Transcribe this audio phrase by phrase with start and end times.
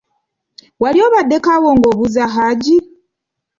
[0.81, 2.77] Wali obaddeko wano ng'abuuza Hajji?